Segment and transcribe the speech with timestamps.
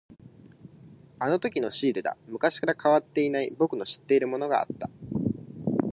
[1.19, 2.17] あのときのシールだ。
[2.27, 4.89] 昔から変わっていない、僕の知っているものがあった。